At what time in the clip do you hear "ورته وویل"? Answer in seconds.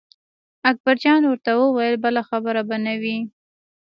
1.27-1.95